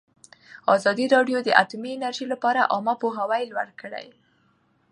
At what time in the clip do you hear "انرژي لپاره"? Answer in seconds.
1.95-2.69